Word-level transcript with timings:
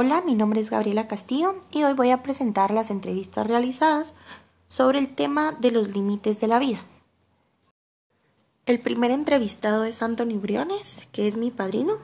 Hola, 0.00 0.20
mi 0.20 0.36
nombre 0.36 0.60
es 0.60 0.70
Gabriela 0.70 1.08
Castillo 1.08 1.56
y 1.72 1.82
hoy 1.82 1.92
voy 1.92 2.10
a 2.10 2.22
presentar 2.22 2.70
las 2.70 2.88
entrevistas 2.92 3.44
realizadas 3.44 4.14
sobre 4.68 5.00
el 5.00 5.12
tema 5.12 5.56
de 5.58 5.72
los 5.72 5.88
límites 5.88 6.38
de 6.38 6.46
la 6.46 6.60
vida. 6.60 6.86
El 8.64 8.78
primer 8.78 9.10
entrevistado 9.10 9.84
es 9.84 10.00
Anthony 10.00 10.38
Briones, 10.40 11.00
que 11.10 11.26
es 11.26 11.36
mi 11.36 11.50
padrino. 11.50 11.98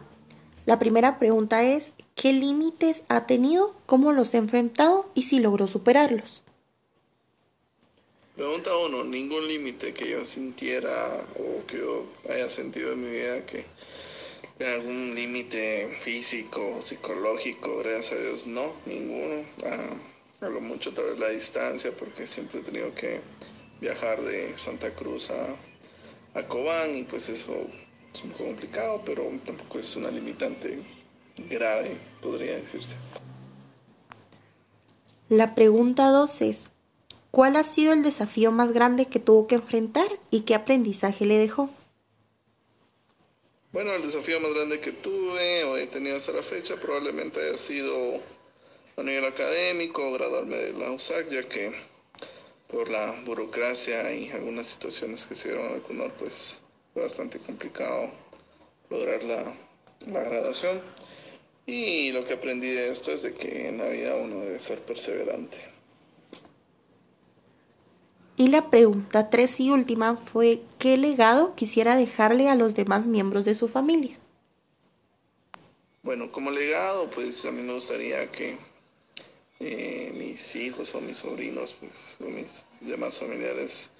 La 0.66 0.80
primera 0.80 1.20
pregunta 1.20 1.62
es, 1.62 1.92
¿qué 2.16 2.32
límites 2.32 3.04
ha 3.08 3.26
tenido, 3.26 3.76
cómo 3.86 4.10
los 4.10 4.34
ha 4.34 4.38
enfrentado 4.38 5.08
y 5.14 5.22
si 5.22 5.38
logró 5.38 5.68
superarlos? 5.68 6.42
Pregunta 8.34 8.76
uno, 8.76 9.04
ningún 9.04 9.46
límite 9.46 9.94
que 9.94 10.10
yo 10.10 10.24
sintiera 10.24 11.24
o 11.38 11.64
que 11.64 11.78
yo 11.78 12.06
haya 12.28 12.50
sentido 12.50 12.94
en 12.94 13.04
mi 13.04 13.10
vida 13.12 13.46
que 13.46 13.66
algún 14.60 15.14
límite 15.14 15.96
físico 15.98 16.80
psicológico, 16.80 17.78
gracias 17.78 18.12
a 18.12 18.22
Dios 18.22 18.46
no, 18.46 18.72
ninguno. 18.86 19.44
Ah, 19.64 19.96
hablo 20.40 20.60
mucho 20.60 20.92
tal 20.92 21.06
vez 21.06 21.18
la 21.18 21.28
distancia 21.28 21.92
porque 21.98 22.26
siempre 22.26 22.60
he 22.60 22.62
tenido 22.62 22.94
que 22.94 23.20
viajar 23.80 24.22
de 24.22 24.56
Santa 24.58 24.94
Cruz 24.94 25.30
a, 25.30 25.56
a 26.38 26.46
Cobán 26.46 26.96
y 26.96 27.02
pues 27.04 27.28
eso 27.28 27.54
es 28.14 28.22
un 28.22 28.30
poco 28.30 28.44
complicado, 28.44 29.02
pero 29.04 29.28
tampoco 29.44 29.78
es 29.78 29.96
una 29.96 30.10
limitante 30.10 30.78
grave, 31.50 31.96
podría 32.22 32.56
decirse. 32.56 32.96
La 35.28 35.54
pregunta 35.54 36.10
dos 36.10 36.42
es, 36.42 36.70
¿Cuál 37.34 37.56
ha 37.56 37.64
sido 37.64 37.92
el 37.92 38.04
desafío 38.04 38.52
más 38.52 38.70
grande 38.70 39.06
que 39.06 39.18
tuvo 39.18 39.48
que 39.48 39.56
enfrentar 39.56 40.06
y 40.30 40.42
qué 40.42 40.54
aprendizaje 40.54 41.26
le 41.26 41.36
dejó? 41.36 41.68
Bueno, 43.74 43.92
el 43.92 44.02
desafío 44.02 44.38
más 44.38 44.54
grande 44.54 44.78
que 44.78 44.92
tuve 44.92 45.64
o 45.64 45.76
he 45.76 45.88
tenido 45.88 46.16
hasta 46.16 46.30
la 46.30 46.44
fecha 46.44 46.76
probablemente 46.76 47.40
haya 47.40 47.58
sido 47.58 48.20
a 48.96 49.02
nivel 49.02 49.24
académico, 49.24 50.12
graduarme 50.12 50.56
de 50.58 50.74
la 50.74 50.92
USAC, 50.92 51.28
ya 51.28 51.48
que 51.48 51.72
por 52.68 52.88
la 52.88 53.10
burocracia 53.24 54.14
y 54.14 54.30
algunas 54.30 54.68
situaciones 54.68 55.26
que 55.26 55.34
se 55.34 55.48
dieron 55.48 55.82
en 55.90 56.00
el 56.02 56.12
pues 56.12 56.54
fue 56.92 57.02
bastante 57.02 57.40
complicado 57.40 58.12
lograr 58.90 59.24
la, 59.24 59.52
la 60.06 60.22
graduación. 60.22 60.80
Y 61.66 62.12
lo 62.12 62.24
que 62.24 62.34
aprendí 62.34 62.68
de 62.68 62.90
esto 62.92 63.10
es 63.10 63.22
de 63.22 63.34
que 63.34 63.70
en 63.70 63.78
la 63.78 63.88
vida 63.88 64.14
uno 64.14 64.38
debe 64.38 64.60
ser 64.60 64.82
perseverante. 64.82 65.73
Y 68.36 68.48
la 68.48 68.68
pregunta 68.68 69.30
tres 69.30 69.60
y 69.60 69.70
última 69.70 70.16
fue 70.16 70.62
¿qué 70.80 70.96
legado 70.96 71.54
quisiera 71.54 71.94
dejarle 71.94 72.48
a 72.48 72.56
los 72.56 72.74
demás 72.74 73.06
miembros 73.06 73.44
de 73.44 73.54
su 73.54 73.68
familia? 73.68 74.18
Bueno, 76.02 76.32
como 76.32 76.50
legado, 76.50 77.08
pues 77.10 77.44
a 77.46 77.52
mí 77.52 77.62
me 77.62 77.74
gustaría 77.74 78.30
que 78.32 78.58
eh, 79.60 80.12
mis 80.14 80.56
hijos 80.56 80.94
o 80.96 81.00
mis 81.00 81.18
sobrinos, 81.18 81.74
pues, 81.78 81.92
o 82.20 82.24
mis 82.24 82.66
demás 82.80 83.18
familiares 83.18 83.90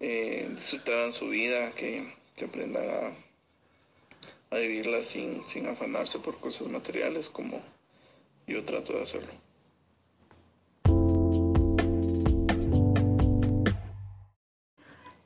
eh, 0.00 0.50
disfrutaran 0.54 1.12
su 1.12 1.28
vida, 1.28 1.70
que, 1.72 2.12
aprendan 2.42 2.88
a, 2.88 4.56
a 4.56 4.58
vivirla 4.58 5.02
sin, 5.02 5.46
sin 5.46 5.66
afanarse 5.68 6.18
por 6.18 6.40
cosas 6.40 6.68
materiales 6.68 7.28
como 7.28 7.62
yo 8.46 8.64
trato 8.64 8.94
de 8.94 9.02
hacerlo. 9.02 9.43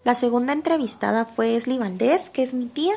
La 0.04 0.14
segunda 0.14 0.52
entrevistada 0.52 1.24
fue 1.24 1.56
Esli 1.56 1.78
Valdés, 1.78 2.30
que 2.30 2.42
es 2.42 2.54
mi 2.54 2.66
tía. 2.66 2.94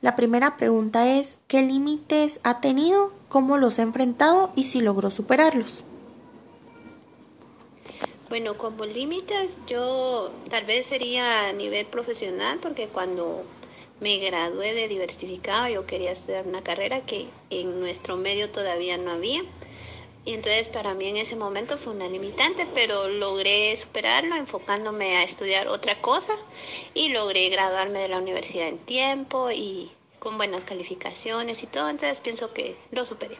La 0.00 0.16
primera 0.16 0.56
pregunta 0.56 1.18
es, 1.18 1.36
¿qué 1.48 1.62
límites 1.62 2.40
ha 2.42 2.60
tenido, 2.60 3.12
cómo 3.28 3.56
los 3.56 3.78
ha 3.78 3.82
enfrentado 3.82 4.52
y 4.54 4.64
si 4.64 4.80
logró 4.80 5.10
superarlos? 5.10 5.82
Bueno, 8.28 8.58
como 8.58 8.84
límites 8.84 9.58
yo 9.66 10.30
tal 10.50 10.64
vez 10.64 10.86
sería 10.86 11.48
a 11.48 11.52
nivel 11.52 11.86
profesional 11.86 12.58
porque 12.60 12.88
cuando 12.88 13.44
me 14.00 14.18
gradué 14.18 14.74
de 14.74 14.88
diversificado 14.88 15.68
yo 15.68 15.86
quería 15.86 16.10
estudiar 16.10 16.46
una 16.46 16.62
carrera 16.62 17.06
que 17.06 17.28
en 17.50 17.78
nuestro 17.80 18.16
medio 18.16 18.50
todavía 18.50 18.98
no 18.98 19.12
había. 19.12 19.42
Y 20.26 20.32
entonces 20.32 20.68
para 20.68 20.94
mí 20.94 21.06
en 21.06 21.18
ese 21.18 21.36
momento 21.36 21.76
fue 21.76 21.92
una 21.92 22.08
limitante, 22.08 22.66
pero 22.72 23.08
logré 23.08 23.76
superarlo 23.76 24.36
enfocándome 24.36 25.16
a 25.16 25.22
estudiar 25.22 25.68
otra 25.68 26.00
cosa 26.00 26.32
y 26.94 27.10
logré 27.10 27.50
graduarme 27.50 27.98
de 27.98 28.08
la 28.08 28.18
universidad 28.18 28.68
en 28.68 28.78
tiempo 28.78 29.50
y 29.50 29.92
con 30.18 30.38
buenas 30.38 30.64
calificaciones 30.64 31.62
y 31.62 31.66
todo, 31.66 31.90
entonces 31.90 32.20
pienso 32.20 32.54
que 32.54 32.78
lo 32.90 33.06
superé. 33.06 33.36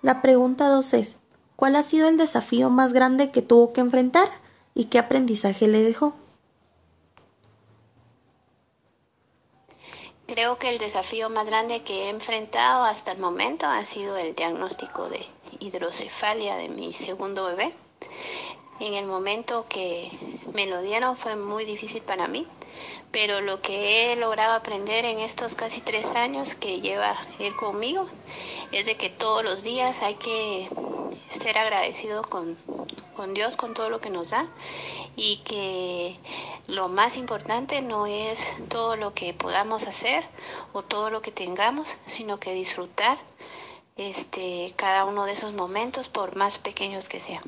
La 0.00 0.22
pregunta 0.22 0.68
dos 0.68 0.94
es, 0.94 1.18
¿cuál 1.56 1.74
ha 1.74 1.82
sido 1.82 2.08
el 2.08 2.16
desafío 2.16 2.70
más 2.70 2.92
grande 2.92 3.32
que 3.32 3.42
tuvo 3.42 3.72
que 3.72 3.80
enfrentar 3.80 4.30
y 4.74 4.84
qué 4.84 5.00
aprendizaje 5.00 5.66
le 5.66 5.82
dejó? 5.82 6.14
Creo 10.26 10.58
que 10.58 10.70
el 10.70 10.78
desafío 10.78 11.30
más 11.30 11.46
grande 11.46 11.82
que 11.82 12.04
he 12.04 12.08
enfrentado 12.08 12.82
hasta 12.82 13.12
el 13.12 13.18
momento 13.18 13.66
ha 13.66 13.84
sido 13.84 14.16
el 14.16 14.34
diagnóstico 14.34 15.08
de 15.08 15.24
hidrocefalia 15.60 16.56
de 16.56 16.68
mi 16.68 16.92
segundo 16.94 17.44
bebé. 17.44 17.72
En 18.80 18.94
el 18.94 19.06
momento 19.06 19.66
que 19.68 20.10
me 20.52 20.66
lo 20.66 20.82
dieron 20.82 21.16
fue 21.16 21.36
muy 21.36 21.64
difícil 21.64 22.02
para 22.02 22.26
mí, 22.26 22.44
pero 23.12 23.40
lo 23.40 23.62
que 23.62 24.12
he 24.12 24.16
logrado 24.16 24.54
aprender 24.54 25.04
en 25.04 25.20
estos 25.20 25.54
casi 25.54 25.80
tres 25.80 26.16
años 26.16 26.56
que 26.56 26.80
lleva 26.80 27.16
él 27.38 27.54
conmigo 27.54 28.08
es 28.72 28.86
de 28.86 28.96
que 28.96 29.10
todos 29.10 29.44
los 29.44 29.62
días 29.62 30.02
hay 30.02 30.16
que 30.16 30.68
ser 31.30 31.56
agradecido 31.56 32.22
con, 32.22 32.58
con 33.14 33.34
Dios, 33.34 33.56
con 33.56 33.74
todo 33.74 33.90
lo 33.90 34.00
que 34.00 34.10
nos 34.10 34.30
da 34.30 34.46
y 35.16 35.38
que 35.38 36.18
lo 36.68 36.88
más 36.88 37.16
importante 37.16 37.80
no 37.82 38.06
es 38.06 38.40
todo 38.68 38.96
lo 38.96 39.14
que 39.14 39.32
podamos 39.34 39.86
hacer 39.86 40.24
o 40.72 40.82
todo 40.82 41.10
lo 41.10 41.22
que 41.22 41.32
tengamos, 41.32 41.88
sino 42.06 42.38
que 42.38 42.52
disfrutar 42.52 43.18
este 43.96 44.74
cada 44.76 45.04
uno 45.04 45.24
de 45.24 45.32
esos 45.32 45.54
momentos 45.54 46.08
por 46.08 46.36
más 46.36 46.58
pequeños 46.58 47.08
que 47.08 47.20
sean. 47.20 47.42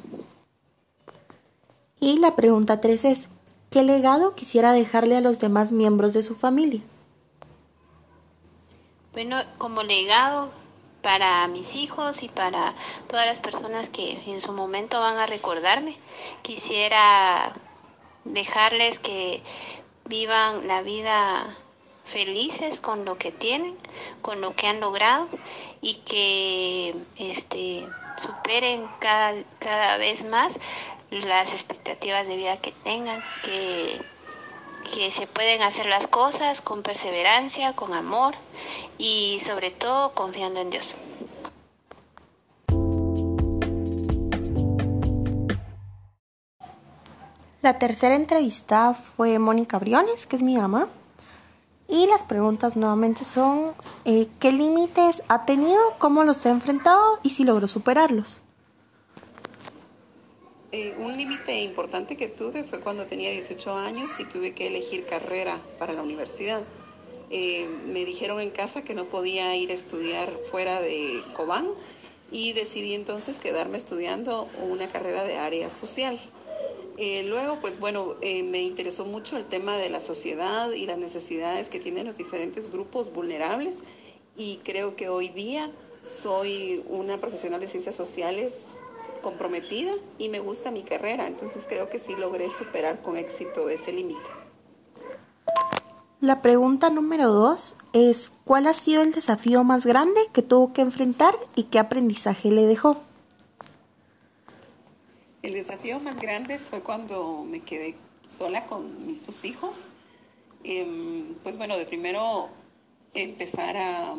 Y 2.01 2.19
la 2.19 2.37
pregunta 2.37 2.81
tres 2.81 3.05
es, 3.05 3.29
¿qué 3.71 3.83
legado 3.83 4.35
quisiera 4.35 4.73
dejarle 4.73 5.17
a 5.17 5.21
los 5.21 5.39
demás 5.39 5.73
miembros 5.73 6.13
de 6.13 6.23
su 6.23 6.35
familia? 6.35 6.81
Bueno, 9.13 9.43
como 9.59 9.83
legado 9.83 10.51
para 11.03 11.47
mis 11.49 11.77
hijos 11.77 12.23
y 12.23 12.29
para 12.29 12.75
todas 13.09 13.27
las 13.27 13.41
personas 13.41 13.89
que 13.89 14.21
en 14.27 14.41
su 14.41 14.53
momento 14.53 15.01
van 15.01 15.19
a 15.19 15.27
recordarme. 15.27 15.97
Quisiera 16.43 17.55
dejarles 18.25 18.99
que 18.99 19.43
vivan 20.05 20.67
la 20.67 20.83
vida 20.83 21.57
felices 22.05 22.81
con 22.81 23.05
lo 23.05 23.19
que 23.19 23.31
tienen, 23.31 23.77
con 24.23 24.41
lo 24.41 24.57
que 24.57 24.67
han 24.67 24.81
logrado 24.81 25.29
y 25.81 25.97
que 26.07 26.95
este 27.17 27.87
superen 28.21 28.89
cada, 28.99 29.35
cada 29.59 29.97
vez 29.99 30.25
más 30.25 30.59
las 31.11 31.53
expectativas 31.53 32.27
de 32.27 32.37
vida 32.37 32.57
que 32.59 32.73
tengan, 32.73 33.23
que, 33.45 34.01
que 34.95 35.11
se 35.11 35.27
pueden 35.27 35.63
hacer 35.63 35.87
las 35.87 36.07
cosas 36.07 36.61
con 36.61 36.83
perseverancia, 36.83 37.75
con 37.75 37.95
amor 37.95 38.35
y 38.99 39.41
sobre 39.41 39.71
todo 39.71 40.13
confiando 40.15 40.61
en 40.61 40.71
Dios. 40.71 40.95
La 47.61 47.79
tercera 47.79 48.15
entrevista 48.15 48.95
fue 48.95 49.39
Mónica 49.39 49.79
Briones, 49.79 50.27
que 50.27 50.37
es 50.37 50.43
mi 50.43 50.57
mamá. 50.57 50.89
Y 51.89 52.07
las 52.07 52.23
preguntas 52.23 52.77
nuevamente 52.77 53.25
son, 53.25 53.73
eh, 54.05 54.29
¿qué 54.39 54.53
límites 54.53 55.23
ha 55.29 55.45
tenido, 55.45 55.81
cómo 55.99 56.23
los 56.23 56.47
ha 56.47 56.51
enfrentado 56.51 57.19
y 57.23 57.31
si 57.31 57.45
logró 57.45 57.67
superarlos? 57.67 58.39
Eh, 60.79 60.95
un 60.97 61.13
límite 61.19 61.61
importante 61.63 62.17
que 62.17 62.29
tuve 62.29 62.63
fue 62.63 62.79
cuando 62.79 63.05
tenía 63.05 63.33
18 63.33 63.75
años 63.75 64.21
y 64.21 64.25
tuve 64.27 64.55
que 64.55 64.69
elegir 64.69 65.05
carrera 65.07 65.61
para 65.77 65.93
la 65.93 66.03
universidad. 66.03 66.63
Eh, 67.31 67.67
me 67.93 68.05
dijeron 68.05 68.41
en 68.41 68.51
casa 68.51 68.83
que 68.83 68.95
no 68.95 69.07
podía 69.07 69.57
ir 69.57 69.73
a 69.73 69.75
estudiar 69.75 70.39
fuera 70.39 70.81
de 70.81 71.25
Cobán 71.35 71.67
y 72.31 72.53
decidí 72.53 72.95
entonces 72.95 73.41
quedarme 73.41 73.77
estudiando 73.77 74.47
una 74.63 74.87
carrera 74.87 75.25
de 75.25 75.37
área 75.37 75.69
social. 75.69 76.17
Eh, 76.97 77.25
luego, 77.25 77.59
pues 77.61 77.81
bueno, 77.81 78.15
eh, 78.23 78.45
me 78.45 78.63
interesó 78.63 79.05
mucho 79.05 79.37
el 79.37 79.47
tema 79.47 79.77
de 79.79 79.91
la 79.91 80.01
sociedad 80.01 80.71
y 80.71 80.87
las 80.87 80.99
necesidades 80.99 81.71
que 81.71 81.81
tienen 81.81 82.07
los 82.07 82.19
diferentes 82.19 82.71
grupos 82.71 83.13
vulnerables 83.13 83.79
y 84.37 84.59
creo 84.59 84.95
que 84.95 85.09
hoy 85.09 85.29
día 85.31 85.73
soy 86.03 86.85
una 86.87 87.19
profesional 87.19 87.61
de 87.61 87.67
ciencias 87.67 87.97
sociales 87.97 88.79
comprometida 89.21 89.93
y 90.19 90.29
me 90.29 90.41
gusta 90.41 90.71
mi 90.71 90.83
carrera, 90.83 91.27
entonces 91.27 91.67
creo 91.69 91.89
que 91.91 91.99
sí 91.99 92.15
logré 92.17 92.51
superar 92.51 93.03
con 93.03 93.17
éxito 93.17 93.69
ese 93.69 93.93
límite. 93.93 94.29
La 96.21 96.43
pregunta 96.43 96.91
número 96.91 97.33
dos 97.33 97.75
es 97.93 98.33
¿cuál 98.45 98.67
ha 98.67 98.75
sido 98.75 99.03
el 99.03 99.13
desafío 99.13 99.63
más 99.63 99.87
grande 99.87 100.21
que 100.33 100.43
tuvo 100.43 100.73
que 100.73 100.81
enfrentar 100.81 101.39
y 101.55 101.65
qué 101.65 101.79
aprendizaje 101.79 102.51
le 102.51 102.67
dejó? 102.67 102.99
El 105.43 105.53
desafío 105.53 106.01
más 106.01 106.17
grande 106.17 106.59
fue 106.59 106.83
cuando 106.83 107.45
me 107.45 107.61
quedé 107.61 107.95
sola 108.29 108.67
con 108.67 109.07
mis 109.07 109.25
dos 109.25 109.45
hijos. 109.45 109.93
Em, 110.65 111.35
pues 111.45 111.57
bueno, 111.57 111.77
de 111.77 111.87
primero 111.87 112.49
empezar 113.15 113.77
a, 113.77 114.15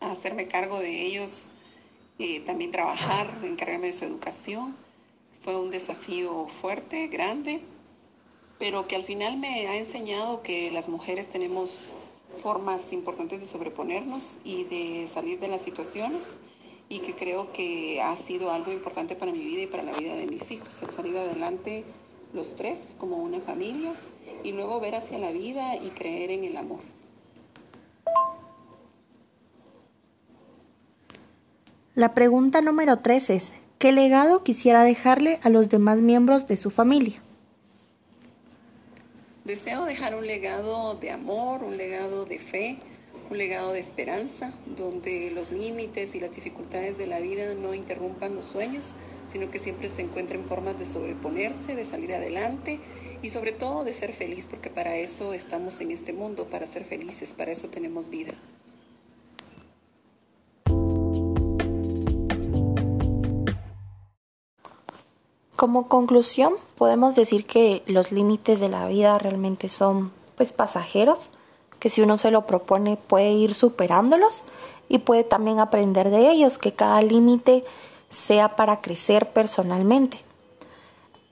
hacerme 0.00 0.48
cargo 0.48 0.80
de 0.80 1.04
ellos, 1.04 1.52
eh, 2.20 2.40
también 2.40 2.70
trabajar, 2.70 3.40
encargarme 3.42 3.86
de 3.86 3.92
su 3.94 4.04
educación. 4.04 4.76
Fue 5.38 5.58
un 5.58 5.70
desafío 5.70 6.48
fuerte, 6.48 7.06
grande, 7.06 7.62
pero 8.58 8.86
que 8.86 8.94
al 8.94 9.04
final 9.04 9.38
me 9.38 9.66
ha 9.68 9.76
enseñado 9.78 10.42
que 10.42 10.70
las 10.70 10.90
mujeres 10.90 11.30
tenemos 11.30 11.94
formas 12.42 12.92
importantes 12.92 13.40
de 13.40 13.46
sobreponernos 13.46 14.36
y 14.44 14.64
de 14.64 15.08
salir 15.08 15.40
de 15.40 15.48
las 15.48 15.62
situaciones 15.62 16.40
y 16.90 16.98
que 16.98 17.14
creo 17.14 17.54
que 17.54 18.02
ha 18.02 18.14
sido 18.16 18.52
algo 18.52 18.70
importante 18.70 19.16
para 19.16 19.32
mi 19.32 19.38
vida 19.38 19.62
y 19.62 19.66
para 19.66 19.82
la 19.82 19.92
vida 19.92 20.14
de 20.14 20.26
mis 20.26 20.50
hijos, 20.50 20.82
el 20.82 20.90
salir 20.90 21.16
adelante 21.16 21.84
los 22.34 22.54
tres 22.54 22.96
como 22.98 23.16
una 23.16 23.40
familia 23.40 23.94
y 24.44 24.52
luego 24.52 24.78
ver 24.78 24.94
hacia 24.94 25.18
la 25.18 25.32
vida 25.32 25.76
y 25.76 25.88
creer 25.88 26.30
en 26.32 26.44
el 26.44 26.58
amor. 26.58 26.99
La 32.00 32.14
pregunta 32.14 32.62
número 32.62 33.00
tres 33.00 33.28
es, 33.28 33.52
¿qué 33.78 33.92
legado 33.92 34.42
quisiera 34.42 34.84
dejarle 34.84 35.38
a 35.42 35.50
los 35.50 35.68
demás 35.68 36.00
miembros 36.00 36.46
de 36.46 36.56
su 36.56 36.70
familia? 36.70 37.20
Deseo 39.44 39.84
dejar 39.84 40.14
un 40.14 40.26
legado 40.26 40.94
de 40.94 41.10
amor, 41.10 41.62
un 41.62 41.76
legado 41.76 42.24
de 42.24 42.38
fe, 42.38 42.78
un 43.30 43.36
legado 43.36 43.74
de 43.74 43.80
esperanza, 43.80 44.54
donde 44.78 45.30
los 45.32 45.52
límites 45.52 46.14
y 46.14 46.20
las 46.20 46.34
dificultades 46.34 46.96
de 46.96 47.06
la 47.06 47.20
vida 47.20 47.54
no 47.54 47.74
interrumpan 47.74 48.34
los 48.34 48.46
sueños, 48.46 48.94
sino 49.30 49.50
que 49.50 49.58
siempre 49.58 49.90
se 49.90 50.00
encuentren 50.00 50.46
formas 50.46 50.78
de 50.78 50.86
sobreponerse, 50.86 51.74
de 51.74 51.84
salir 51.84 52.14
adelante 52.14 52.80
y 53.20 53.28
sobre 53.28 53.52
todo 53.52 53.84
de 53.84 53.92
ser 53.92 54.14
feliz, 54.14 54.46
porque 54.46 54.70
para 54.70 54.96
eso 54.96 55.34
estamos 55.34 55.82
en 55.82 55.90
este 55.90 56.14
mundo, 56.14 56.46
para 56.46 56.66
ser 56.66 56.86
felices, 56.86 57.34
para 57.34 57.52
eso 57.52 57.68
tenemos 57.68 58.08
vida. 58.08 58.32
Como 65.60 65.88
conclusión, 65.88 66.54
podemos 66.78 67.16
decir 67.16 67.44
que 67.44 67.82
los 67.84 68.12
límites 68.12 68.60
de 68.60 68.70
la 68.70 68.86
vida 68.86 69.18
realmente 69.18 69.68
son 69.68 70.10
pues 70.34 70.52
pasajeros 70.52 71.28
que 71.78 71.90
si 71.90 72.00
uno 72.00 72.16
se 72.16 72.30
lo 72.30 72.46
propone 72.46 72.96
puede 72.96 73.32
ir 73.32 73.52
superándolos 73.52 74.42
y 74.88 75.00
puede 75.00 75.22
también 75.22 75.60
aprender 75.60 76.08
de 76.08 76.30
ellos, 76.30 76.56
que 76.56 76.72
cada 76.72 77.02
límite 77.02 77.62
sea 78.08 78.48
para 78.56 78.80
crecer 78.80 79.34
personalmente. 79.34 80.22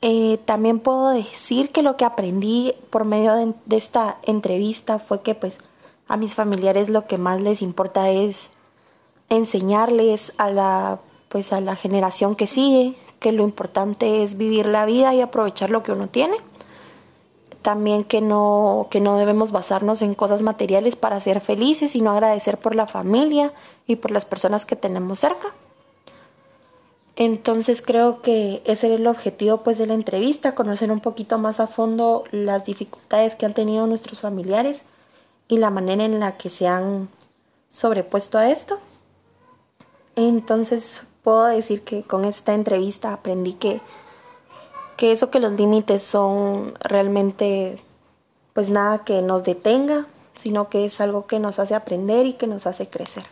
Eh, 0.02 0.38
también 0.44 0.78
puedo 0.78 1.08
decir 1.08 1.70
que 1.70 1.82
lo 1.82 1.96
que 1.96 2.04
aprendí 2.04 2.75
por 2.90 3.06
medio 3.06 3.32
de, 3.32 3.54
de, 3.64 3.76
esta 3.78 4.19
entrevista 4.25 4.98
fue 4.98 5.22
que 5.22 5.34
pues 5.34 5.56
a 6.06 6.19
mis 6.19 6.34
familiares 6.34 6.90
lo 6.90 7.06
que 7.06 7.16
más 7.16 7.40
les 7.40 7.62
importa 7.62 8.10
es 8.10 8.50
enseñarles 9.30 10.34
a 10.36 10.50
la 10.50 10.98
pues 11.30 11.54
a 11.54 11.62
la 11.62 11.76
generación 11.76 12.34
que 12.34 12.46
sigue 12.46 12.94
que 13.18 13.32
lo 13.32 13.42
importante 13.42 14.22
es 14.22 14.36
vivir 14.36 14.66
la 14.66 14.86
vida 14.86 15.14
y 15.14 15.20
aprovechar 15.20 15.70
lo 15.70 15.82
que 15.82 15.92
uno 15.92 16.08
tiene 16.08 16.36
también 17.62 18.04
que 18.04 18.20
no, 18.20 18.86
que 18.90 19.00
no 19.00 19.16
debemos 19.16 19.52
basarnos 19.52 20.02
en 20.02 20.14
cosas 20.14 20.42
materiales 20.42 20.96
para 20.96 21.20
ser 21.20 21.40
felices, 21.40 21.92
sino 21.92 22.10
agradecer 22.10 22.58
por 22.58 22.74
la 22.74 22.86
familia 22.86 23.52
y 23.86 23.96
por 23.96 24.10
las 24.10 24.24
personas 24.24 24.64
que 24.64 24.76
tenemos 24.76 25.18
cerca. 25.18 25.48
Entonces 27.16 27.82
creo 27.82 28.22
que 28.22 28.62
ese 28.64 28.86
era 28.86 28.96
el 28.96 29.06
objetivo 29.06 29.58
pues 29.58 29.76
de 29.76 29.86
la 29.86 29.94
entrevista, 29.94 30.54
conocer 30.54 30.92
un 30.92 31.00
poquito 31.00 31.36
más 31.36 31.58
a 31.58 31.66
fondo 31.66 32.24
las 32.30 32.64
dificultades 32.64 33.34
que 33.34 33.44
han 33.44 33.54
tenido 33.54 33.86
nuestros 33.88 34.20
familiares 34.20 34.82
y 35.48 35.56
la 35.58 35.70
manera 35.70 36.04
en 36.04 36.20
la 36.20 36.36
que 36.36 36.48
se 36.48 36.68
han 36.68 37.08
sobrepuesto 37.72 38.38
a 38.38 38.50
esto. 38.50 38.78
Entonces 40.14 41.02
puedo 41.28 41.44
decir 41.44 41.82
que 41.82 42.04
con 42.04 42.25
esta 42.25 42.54
entrevista 42.54 43.12
aprendí 43.12 43.52
que 43.52 43.82
que 44.96 45.12
eso 45.12 45.30
que 45.30 45.40
los 45.40 45.52
límites 45.52 46.02
son 46.02 46.72
realmente 46.80 47.82
pues 48.54 48.70
nada 48.70 49.04
que 49.04 49.20
nos 49.20 49.44
detenga, 49.44 50.06
sino 50.36 50.70
que 50.70 50.86
es 50.86 51.02
algo 51.02 51.26
que 51.26 51.38
nos 51.38 51.58
hace 51.58 51.75
aprender 51.75 52.25
y 52.25 52.32
que 52.32 52.46
nos 52.46 52.66
hace 52.66 52.88
crecer. 52.88 53.26